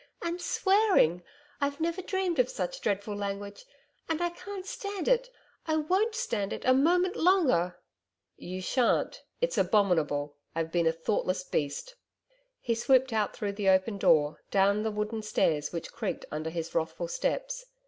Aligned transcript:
And 0.23 0.41
swearing! 0.41 1.21
I've 1.61 1.79
never 1.79 2.01
dreamed 2.01 2.39
of 2.39 2.49
such 2.49 2.81
dreadful 2.81 3.15
language; 3.15 3.65
and 4.09 4.19
I 4.19 4.29
can't 4.29 4.65
stand 4.65 5.07
it 5.07 5.29
I 5.67 5.75
won't 5.75 6.15
stand 6.15 6.51
it 6.53 6.65
a 6.65 6.73
moment 6.73 7.15
longer.' 7.15 7.77
'You 8.35 8.63
shan't. 8.63 9.21
It's 9.41 9.59
abominable, 9.59 10.37
I've 10.55 10.71
been 10.71 10.87
a 10.87 10.91
thoughtless 10.91 11.43
beast.' 11.43 11.93
He 12.59 12.73
swooped 12.73 13.13
out 13.13 13.35
through 13.35 13.53
the 13.53 13.69
open 13.69 13.99
door, 13.99 14.41
down 14.49 14.81
the 14.81 14.89
wooden 14.89 15.21
stairs 15.21 15.71
which 15.71 15.91
creaked 15.91 16.25
under 16.31 16.49
his 16.49 16.73
wrathful 16.73 17.07
steps. 17.07 17.67